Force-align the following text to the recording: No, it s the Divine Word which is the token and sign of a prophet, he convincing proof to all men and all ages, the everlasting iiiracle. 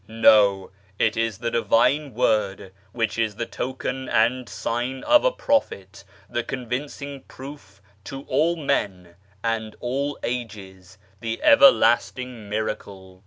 No, 0.07 0.71
it 0.97 1.15
s 1.15 1.37
the 1.37 1.51
Divine 1.51 2.15
Word 2.15 2.73
which 2.91 3.19
is 3.19 3.35
the 3.35 3.45
token 3.45 4.09
and 4.09 4.49
sign 4.49 5.03
of 5.03 5.23
a 5.23 5.31
prophet, 5.31 6.03
he 6.33 6.41
convincing 6.41 7.21
proof 7.27 7.83
to 8.05 8.23
all 8.23 8.55
men 8.55 9.13
and 9.43 9.75
all 9.79 10.17
ages, 10.23 10.97
the 11.19 11.39
everlasting 11.43 12.49
iiiracle. 12.49 13.19